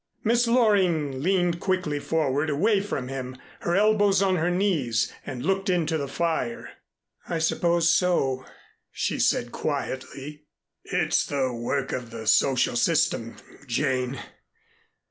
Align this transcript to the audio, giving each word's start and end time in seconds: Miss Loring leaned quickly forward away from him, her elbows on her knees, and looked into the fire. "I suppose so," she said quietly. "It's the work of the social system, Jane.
Miss 0.23 0.47
Loring 0.47 1.21
leaned 1.21 1.59
quickly 1.59 1.99
forward 1.99 2.49
away 2.49 2.81
from 2.81 3.07
him, 3.07 3.37
her 3.59 3.75
elbows 3.75 4.19
on 4.19 4.37
her 4.37 4.49
knees, 4.49 5.13
and 5.27 5.45
looked 5.45 5.69
into 5.69 5.95
the 5.95 6.07
fire. 6.07 6.71
"I 7.29 7.37
suppose 7.37 7.93
so," 7.93 8.43
she 8.89 9.19
said 9.19 9.51
quietly. 9.51 10.45
"It's 10.83 11.23
the 11.23 11.53
work 11.53 11.91
of 11.91 12.09
the 12.09 12.25
social 12.25 12.75
system, 12.75 13.35
Jane. 13.67 14.19